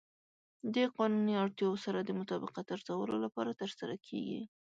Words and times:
د 0.75 0.75
قانوني 0.97 1.33
اړتیاوو 1.43 1.83
سره 1.85 1.99
د 2.03 2.09
مطابقت 2.19 2.65
ارزولو 2.75 3.15
لپاره 3.25 3.51
ترسره 3.61 3.95
کیږي. 4.07 4.41